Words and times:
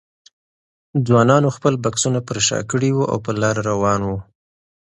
ځوانانو 1.07 1.49
خپل 1.57 1.73
بکسونه 1.83 2.19
پر 2.27 2.37
شا 2.47 2.59
کړي 2.71 2.89
وو 2.93 3.05
او 3.11 3.17
په 3.25 3.31
لاره 3.41 3.61
روان 3.71 4.01
وو. 4.03 4.17